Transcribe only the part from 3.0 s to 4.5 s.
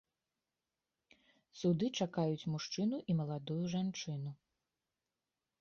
і маладую жанчыну.